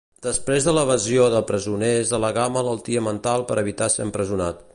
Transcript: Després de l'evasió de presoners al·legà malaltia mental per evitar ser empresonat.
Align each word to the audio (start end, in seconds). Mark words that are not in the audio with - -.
Després 0.25 0.63
de 0.67 0.71
l'evasió 0.77 1.27
de 1.35 1.41
presoners 1.51 2.15
al·legà 2.19 2.47
malaltia 2.57 3.05
mental 3.11 3.47
per 3.53 3.61
evitar 3.67 3.95
ser 3.99 4.09
empresonat. 4.11 4.67